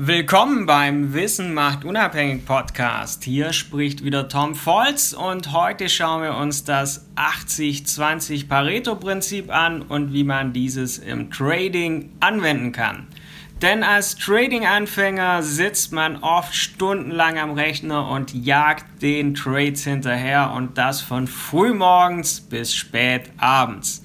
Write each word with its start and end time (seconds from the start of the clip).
Willkommen 0.00 0.64
beim 0.64 1.12
Wissen 1.12 1.54
macht 1.54 1.84
unabhängig 1.84 2.46
Podcast. 2.46 3.24
Hier 3.24 3.52
spricht 3.52 4.04
wieder 4.04 4.28
Tom 4.28 4.54
Volz 4.54 5.12
und 5.12 5.50
heute 5.50 5.88
schauen 5.88 6.22
wir 6.22 6.36
uns 6.36 6.62
das 6.62 7.04
80-20 7.16 8.46
Pareto 8.46 8.94
Prinzip 8.94 9.52
an 9.52 9.82
und 9.82 10.12
wie 10.12 10.22
man 10.22 10.52
dieses 10.52 10.98
im 10.98 11.32
Trading 11.32 12.12
anwenden 12.20 12.70
kann. 12.70 13.08
Denn 13.60 13.82
als 13.82 14.14
Trading-Anfänger 14.14 15.42
sitzt 15.42 15.92
man 15.92 16.18
oft 16.18 16.54
stundenlang 16.54 17.36
am 17.36 17.50
Rechner 17.50 18.08
und 18.08 18.32
jagt 18.32 19.02
den 19.02 19.34
Trades 19.34 19.82
hinterher 19.82 20.52
und 20.52 20.78
das 20.78 21.00
von 21.00 21.26
frühmorgens 21.26 22.40
bis 22.40 22.72
spät 22.72 23.32
abends. 23.36 24.04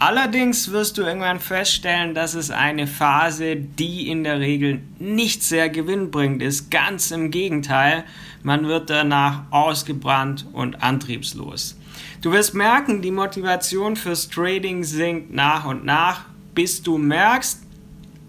Allerdings 0.00 0.70
wirst 0.70 0.96
du 0.96 1.02
irgendwann 1.02 1.40
feststellen, 1.40 2.14
dass 2.14 2.34
es 2.34 2.52
eine 2.52 2.86
Phase, 2.86 3.56
die 3.56 4.08
in 4.08 4.22
der 4.22 4.38
Regel 4.38 4.80
nicht 5.00 5.42
sehr 5.42 5.68
gewinnbringend 5.68 6.40
ist. 6.40 6.70
Ganz 6.70 7.10
im 7.10 7.32
Gegenteil, 7.32 8.04
man 8.44 8.68
wird 8.68 8.90
danach 8.90 9.42
ausgebrannt 9.50 10.46
und 10.52 10.84
antriebslos. 10.84 11.76
Du 12.22 12.30
wirst 12.30 12.54
merken, 12.54 13.02
die 13.02 13.10
Motivation 13.10 13.96
fürs 13.96 14.28
Trading 14.28 14.84
sinkt 14.84 15.32
nach 15.32 15.64
und 15.64 15.84
nach, 15.84 16.26
bis 16.54 16.80
du 16.80 16.96
merkst, 16.96 17.60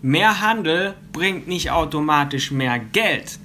mehr 0.02 0.42
Handel 0.42 0.96
bringt 1.12 1.48
nicht 1.48 1.70
automatisch 1.70 2.50
mehr 2.50 2.80
Geld. 2.80 3.38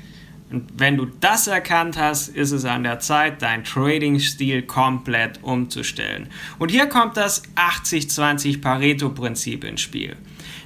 Und 0.51 0.69
wenn 0.77 0.97
du 0.97 1.07
das 1.07 1.47
erkannt 1.47 1.99
hast, 1.99 2.29
ist 2.29 2.53
es 2.53 2.65
an 2.65 2.85
der 2.85 3.01
Zeit, 3.01 3.43
dein 3.43 3.65
Trading-Stil 3.65 4.63
komplett 4.63 5.43
umzustellen. 5.43 6.29
Und 6.59 6.71
hier 6.71 6.87
kommt 6.87 7.17
das 7.17 7.43
80-20 7.57 8.61
Pareto-Prinzip 8.61 9.65
ins 9.65 9.81
Spiel. 9.81 10.17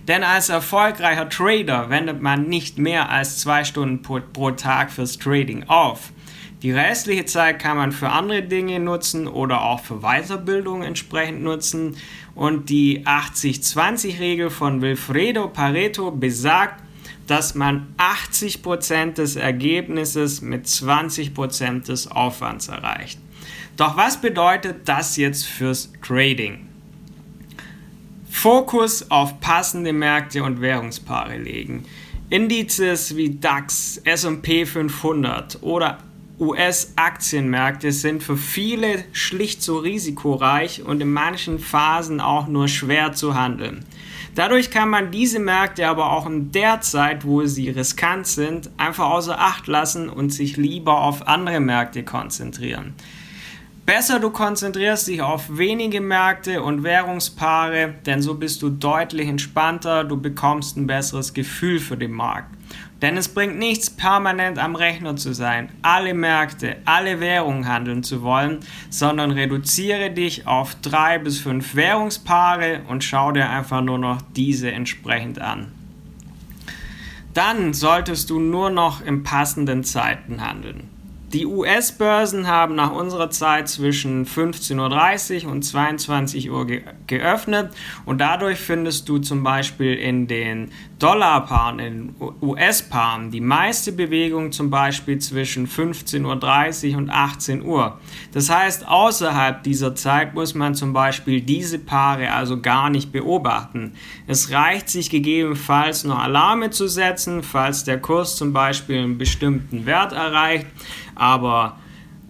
Denn 0.09 0.25
als 0.25 0.49
erfolgreicher 0.49 1.29
Trader 1.29 1.91
wendet 1.91 2.21
man 2.21 2.49
nicht 2.49 2.79
mehr 2.79 3.11
als 3.11 3.39
zwei 3.39 3.65
Stunden 3.65 4.03
pro, 4.03 4.21
pro 4.33 4.51
Tag 4.51 4.91
fürs 4.91 5.19
Trading 5.19 5.65
auf. 5.69 6.13
Die 6.63 6.73
restliche 6.73 7.25
Zeit 7.25 7.61
kann 7.61 7.77
man 7.77 7.93
für 7.93 8.09
andere 8.09 8.43
Dinge 8.43 8.81
nutzen 8.81 9.29
oder 9.29 9.63
auch 9.63 9.81
für 9.81 10.01
Weiterbildung 10.01 10.83
entsprechend 10.83 11.43
nutzen. 11.43 11.97
Und 12.35 12.69
die 12.69 13.07
80-20-Regel 13.07 14.51
von 14.51 14.81
Wilfredo 14.81 15.49
Pareto 15.49 16.11
besagt, 16.11 16.83
dass 17.29 17.55
man 17.55 17.95
80% 17.99 19.15
des 19.15 19.37
Ergebnisses 19.37 20.43
mit 20.43 20.67
20% 20.67 21.87
des 21.87 22.11
Aufwands 22.11 22.69
erreicht. 22.69 23.21
Doch 23.77 23.97
was 23.97 24.21
bedeutet 24.21 24.89
das 24.89 25.17
jetzt 25.17 25.47
fürs 25.47 25.93
Trading? 26.03 26.67
Fokus 28.29 29.11
auf 29.11 29.41
passende 29.41 29.93
Märkte 29.93 30.43
und 30.43 30.61
Währungspaare 30.61 31.39
legen. 31.39 31.85
Indizes 32.31 33.17
wie 33.17 33.37
DAX, 33.37 34.03
SP 34.05 34.67
500 34.67 35.63
oder 35.63 35.99
US-Aktienmärkte 36.41 37.91
sind 37.91 38.23
für 38.23 38.37
viele 38.37 39.05
schlicht 39.13 39.63
so 39.63 39.79
risikoreich 39.79 40.85
und 40.85 41.01
in 41.01 41.13
manchen 41.13 41.59
Phasen 41.59 42.21
auch 42.21 42.47
nur 42.47 42.69
schwer 42.69 43.13
zu 43.13 43.35
handeln. 43.35 43.85
Dadurch 44.35 44.71
kann 44.71 44.89
man 44.89 45.11
diese 45.11 45.41
Märkte 45.41 45.89
aber 45.89 46.13
auch 46.13 46.27
in 46.27 46.53
der 46.53 46.81
Zeit, 46.81 47.25
wo 47.25 47.45
sie 47.45 47.71
riskant 47.71 48.27
sind, 48.29 48.71
einfach 48.77 49.11
außer 49.11 49.41
Acht 49.41 49.67
lassen 49.67 50.09
und 50.09 50.31
sich 50.31 50.57
lieber 50.57 51.01
auf 51.01 51.27
andere 51.27 51.59
Märkte 51.59 52.05
konzentrieren. 52.05 52.95
Besser 53.85 54.21
du 54.21 54.31
konzentrierst 54.31 55.09
dich 55.09 55.23
auf 55.23 55.57
wenige 55.57 56.01
Märkte 56.01 56.63
und 56.63 56.85
Währungspaare, 56.85 57.95
denn 58.05 58.21
so 58.21 58.35
bist 58.35 58.63
du 58.63 58.69
deutlich 58.69 59.27
entspannter, 59.27 60.05
du 60.05 60.21
bekommst 60.21 60.77
ein 60.77 60.87
besseres 60.87 61.33
Gefühl 61.33 61.81
für 61.81 61.97
den 61.97 62.13
Markt. 62.13 62.55
Denn 63.01 63.17
es 63.17 63.29
bringt 63.29 63.59
nichts, 63.59 63.91
permanent 63.91 64.59
am 64.59 64.75
Rechner 64.75 65.15
zu 65.15 65.33
sein, 65.33 65.71
alle 65.83 66.15
Märkte, 66.15 66.79
alle 66.85 67.21
Währungen 67.21 67.69
handeln 67.69 68.03
zu 68.03 68.23
wollen, 68.23 68.59
sondern 68.91 69.31
reduziere 69.31 70.11
dich 70.11 70.49
auf 70.49 70.75
drei 70.83 71.19
bis 71.19 71.39
fünf 71.39 71.77
Währungspaare 71.77 72.83
und 72.89 73.05
schau 73.05 73.31
dir 73.31 73.49
einfach 73.49 73.83
nur 73.83 73.99
noch 73.99 74.21
diese 74.35 74.73
entsprechend 74.73 75.41
an. 75.41 75.71
Dann 77.35 77.73
solltest 77.73 78.31
du 78.31 78.41
nur 78.41 78.71
noch 78.71 79.01
in 79.01 79.23
passenden 79.23 79.85
Zeiten 79.85 80.45
handeln. 80.45 80.88
Die 81.33 81.45
US-Börsen 81.45 82.47
haben 82.47 82.75
nach 82.75 82.91
unserer 82.91 83.29
Zeit 83.29 83.69
zwischen 83.69 84.25
15.30 84.25 85.45
Uhr 85.45 85.53
und 85.53 85.63
22 85.63 86.51
Uhr 86.51 86.67
ge 86.67 86.83
geöffnet 87.07 87.71
und 88.07 88.19
dadurch 88.19 88.59
findest 88.59 89.09
du 89.11 89.19
zum 89.19 89.43
Beispiel 89.43 89.95
in 89.95 90.27
den 90.27 90.71
Dollarpaaren, 90.99 91.79
in 91.79 92.15
US-Paaren 92.41 93.31
die 93.31 93.41
meiste 93.43 93.93
Bewegung 93.93 94.53
zum 94.53 94.71
Beispiel 94.71 95.19
zwischen 95.19 95.69
15.30 95.69 96.93
Uhr 96.93 96.99
und 96.99 97.11
18 97.11 97.63
Uhr. 97.63 97.99
Das 98.33 98.49
heißt, 98.49 98.89
außerhalb 98.89 99.63
dieser 99.63 99.95
Zeit 99.95 100.35
muss 100.35 100.55
man 100.55 100.75
zum 100.75 100.95
Beispiel 100.95 101.43
diese 101.43 101.79
Paare 101.79 102.33
also 102.33 102.61
gar 102.61 102.89
nicht 102.89 103.13
beobachten. 103.13 103.93
Es 104.27 104.51
reicht 104.51 104.89
sich 104.89 105.11
gegebenenfalls 105.11 106.05
noch 106.05 106.19
Alarme 106.19 106.71
zu 106.71 106.89
setzen, 106.89 107.43
falls 107.43 107.85
der 107.85 108.01
Kurs 108.01 108.37
zum 108.37 108.55
Beispiel 108.55 108.99
einen 108.99 109.19
bestimmten 109.19 109.85
Wert 109.85 110.13
erreicht 110.13 110.67
aber 111.19 111.79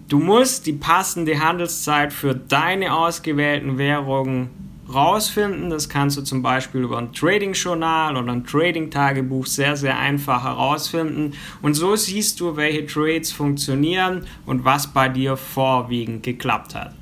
du 0.08 0.18
musst 0.18 0.66
die 0.66 0.72
passende 0.72 1.38
Handelszeit 1.38 2.12
für 2.12 2.34
deine 2.34 2.94
ausgewählten 2.94 3.78
Währungen 3.78 4.50
rausfinden. 4.92 5.70
Das 5.70 5.88
kannst 5.88 6.16
du 6.16 6.22
zum 6.22 6.42
Beispiel 6.42 6.82
über 6.82 6.98
ein 6.98 7.12
Trading-Journal 7.12 8.16
oder 8.16 8.32
ein 8.32 8.44
Trading-Tagebuch 8.44 9.46
sehr, 9.46 9.76
sehr 9.76 9.98
einfach 9.98 10.44
herausfinden. 10.44 11.34
Und 11.62 11.74
so 11.74 11.94
siehst 11.94 12.40
du, 12.40 12.56
welche 12.56 12.86
Trades 12.86 13.30
funktionieren 13.30 14.26
und 14.46 14.64
was 14.64 14.88
bei 14.88 15.08
dir 15.08 15.36
vorwiegend 15.36 16.22
geklappt 16.22 16.74
hat. 16.74 16.94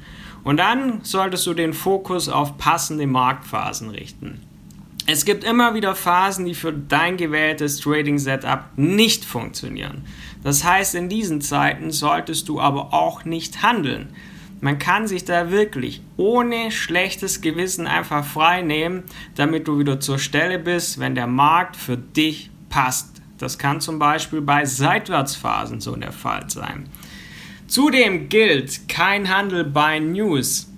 Und 0.43 0.59
dann 0.59 1.01
solltest 1.03 1.47
du 1.47 1.55
den 1.55 1.73
Fokus 1.73 2.29
auf 2.29 2.57
passende 2.59 3.07
Marktphasen 3.07 3.91
richten. 3.91 4.46
Es 5.09 5.25
gibt 5.25 5.45
immer 5.45 5.75
wieder 5.75 5.95
Phasen, 5.95 6.47
die 6.47 6.55
für 6.55 6.73
dein 6.73 7.17
gewähltes 7.17 7.79
Trading-Setup 7.79 8.65
nicht 8.77 9.25
funktionieren. 9.25 10.05
Das 10.43 10.65
heißt, 10.65 10.97
in 10.97 11.09
diesen 11.09 11.41
Zeiten 11.41 11.93
solltest 11.93 12.49
du 12.49 12.61
aber 12.61 12.93
auch 12.93 13.25
nicht 13.25 13.63
handeln. 13.63 14.09
Man 14.61 14.79
kann 14.81 15.07
sich 15.07 15.25
da 15.25 15.51
wirklich 15.53 16.03
ohne 16.17 16.73
schlechtes 16.73 17.41
Gewissen 17.41 17.87
einfach 17.87 18.25
frei 18.25 18.63
nehmen, 18.63 19.05
damit 19.37 19.69
du 19.69 19.79
wieder 19.79 20.01
zur 20.01 20.19
Stelle 20.19 20.59
bist, 20.59 20.99
wenn 20.99 21.15
der 21.15 21.29
Markt 21.29 21.77
für 21.77 21.97
dich 21.97 22.51
passt. 22.69 23.23
Das 23.39 23.59
kann 23.59 23.81
zum 23.81 24.01
Beispiel 24.01 24.41
bei 24.41 24.65
Seitwärtsphasen 24.65 25.81
so 25.81 25.95
der 25.95 26.13
Fall 26.13 26.51
sein. 26.51 26.89
Zudem 27.69 28.29
gilt 28.29 28.89
kein 28.89 29.29
Handel 29.29 29.63
bei 29.65 30.01
News. 30.01 30.73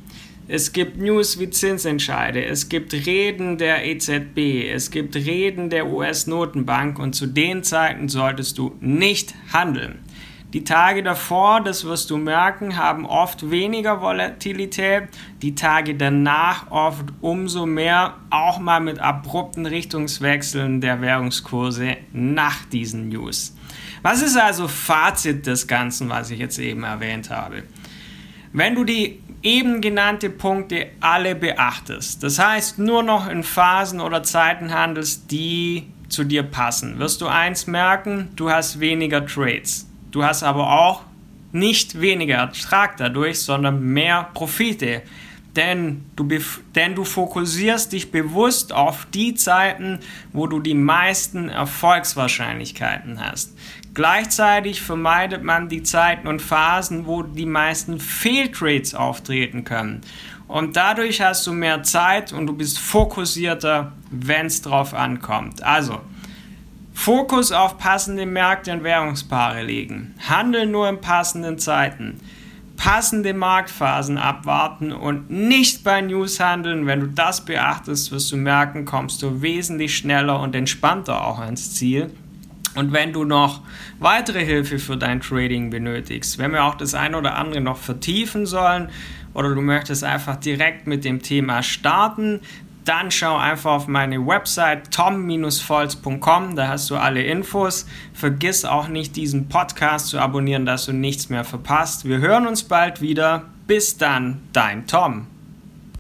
Es 0.50 0.72
gibt 0.72 0.96
News 0.96 1.38
wie 1.38 1.50
Zinsentscheide, 1.50 2.42
es 2.42 2.70
gibt 2.70 2.94
Reden 2.94 3.58
der 3.58 3.84
EZB, 3.84 4.72
es 4.72 4.90
gibt 4.90 5.14
Reden 5.14 5.68
der 5.68 5.88
US-Notenbank 5.88 6.98
und 6.98 7.12
zu 7.12 7.26
den 7.26 7.62
Zeiten 7.62 8.08
solltest 8.08 8.56
du 8.56 8.74
nicht 8.80 9.34
handeln. 9.52 9.98
Die 10.54 10.64
Tage 10.64 11.02
davor, 11.02 11.60
das 11.60 11.84
wirst 11.84 12.08
du 12.08 12.16
merken, 12.16 12.78
haben 12.78 13.04
oft 13.04 13.50
weniger 13.50 14.00
Volatilität, 14.00 15.08
die 15.42 15.54
Tage 15.54 15.96
danach 15.96 16.70
oft 16.70 17.04
umso 17.20 17.66
mehr, 17.66 18.14
auch 18.30 18.58
mal 18.58 18.80
mit 18.80 19.00
abrupten 19.00 19.66
Richtungswechseln 19.66 20.80
der 20.80 21.02
Währungskurse 21.02 21.98
nach 22.14 22.64
diesen 22.72 23.10
News. 23.10 23.54
Was 24.00 24.22
ist 24.22 24.38
also 24.38 24.66
Fazit 24.66 25.46
des 25.46 25.66
Ganzen, 25.66 26.08
was 26.08 26.30
ich 26.30 26.38
jetzt 26.38 26.58
eben 26.58 26.84
erwähnt 26.84 27.28
habe? 27.28 27.64
Wenn 28.54 28.74
du 28.74 28.84
die 28.84 29.20
eben 29.42 29.80
genannte 29.80 30.30
Punkte 30.30 30.88
alle 31.00 31.34
beachtest, 31.34 32.22
das 32.22 32.38
heißt 32.38 32.78
nur 32.78 33.02
noch 33.02 33.28
in 33.28 33.42
Phasen 33.42 34.00
oder 34.00 34.22
Zeiten 34.22 34.72
handelst, 34.72 35.30
die 35.30 35.88
zu 36.08 36.24
dir 36.24 36.42
passen, 36.42 36.98
wirst 36.98 37.20
du 37.20 37.26
eins 37.26 37.66
merken, 37.66 38.30
du 38.36 38.50
hast 38.50 38.80
weniger 38.80 39.26
Trades. 39.26 39.86
Du 40.10 40.24
hast 40.24 40.42
aber 40.42 40.72
auch 40.72 41.02
nicht 41.52 42.00
weniger 42.00 42.36
Ertrag 42.36 42.96
dadurch, 42.96 43.40
sondern 43.40 43.80
mehr 43.80 44.30
Profite. 44.34 45.02
Denn 45.56 46.04
du, 46.14 46.28
denn 46.74 46.94
du 46.94 47.04
fokussierst 47.04 47.92
dich 47.92 48.12
bewusst 48.12 48.72
auf 48.72 49.06
die 49.12 49.34
Zeiten, 49.34 50.00
wo 50.32 50.46
du 50.46 50.60
die 50.60 50.74
meisten 50.74 51.48
Erfolgswahrscheinlichkeiten 51.48 53.18
hast. 53.24 53.56
Gleichzeitig 53.94 54.82
vermeidet 54.82 55.42
man 55.42 55.68
die 55.68 55.82
Zeiten 55.82 56.28
und 56.28 56.40
Phasen, 56.40 57.06
wo 57.06 57.22
die 57.22 57.46
meisten 57.46 57.98
Fehltrades 57.98 58.94
auftreten 58.94 59.64
können. 59.64 60.02
Und 60.46 60.76
dadurch 60.76 61.20
hast 61.20 61.46
du 61.46 61.52
mehr 61.52 61.82
Zeit 61.82 62.32
und 62.32 62.46
du 62.46 62.52
bist 62.52 62.78
fokussierter, 62.78 63.92
wenn 64.10 64.46
es 64.46 64.62
drauf 64.62 64.94
ankommt. 64.94 65.62
Also, 65.62 66.00
Fokus 66.94 67.52
auf 67.52 67.78
passende 67.78 68.26
Märkte 68.26 68.72
und 68.72 68.82
Währungspaare 68.82 69.62
legen. 69.62 70.14
Handel 70.28 70.66
nur 70.66 70.88
in 70.88 71.00
passenden 71.00 71.58
Zeiten. 71.58 72.20
Passende 72.78 73.34
Marktphasen 73.34 74.18
abwarten 74.18 74.92
und 74.92 75.30
nicht 75.30 75.82
bei 75.82 76.00
News 76.00 76.38
handeln. 76.38 76.86
Wenn 76.86 77.00
du 77.00 77.06
das 77.08 77.44
beachtest, 77.44 78.12
wirst 78.12 78.30
du 78.30 78.36
merken, 78.36 78.84
kommst 78.84 79.20
du 79.20 79.42
wesentlich 79.42 79.96
schneller 79.96 80.40
und 80.40 80.54
entspannter 80.54 81.26
auch 81.26 81.40
ans 81.40 81.74
Ziel. 81.74 82.10
Und 82.76 82.92
wenn 82.92 83.12
du 83.12 83.24
noch 83.24 83.62
weitere 83.98 84.44
Hilfe 84.44 84.78
für 84.78 84.96
dein 84.96 85.20
Trading 85.20 85.70
benötigst, 85.70 86.38
wenn 86.38 86.52
wir 86.52 86.62
auch 86.62 86.76
das 86.76 86.94
eine 86.94 87.18
oder 87.18 87.36
andere 87.36 87.60
noch 87.60 87.78
vertiefen 87.78 88.46
sollen 88.46 88.90
oder 89.34 89.54
du 89.54 89.60
möchtest 89.60 90.04
einfach 90.04 90.36
direkt 90.36 90.86
mit 90.86 91.04
dem 91.04 91.20
Thema 91.20 91.64
starten, 91.64 92.40
dann 92.88 93.10
schau 93.10 93.36
einfach 93.36 93.72
auf 93.72 93.86
meine 93.86 94.26
Website 94.26 94.90
tom-volz.com, 94.90 96.56
da 96.56 96.68
hast 96.68 96.90
du 96.90 96.96
alle 96.96 97.22
Infos. 97.22 97.86
Vergiss 98.14 98.64
auch 98.64 98.88
nicht, 98.88 99.16
diesen 99.16 99.48
Podcast 99.48 100.08
zu 100.08 100.18
abonnieren, 100.18 100.64
dass 100.64 100.86
du 100.86 100.92
nichts 100.92 101.28
mehr 101.28 101.44
verpasst. 101.44 102.06
Wir 102.06 102.18
hören 102.18 102.46
uns 102.46 102.64
bald 102.64 103.00
wieder. 103.00 103.44
Bis 103.66 103.98
dann, 103.98 104.40
dein 104.52 104.86
Tom. 104.86 105.37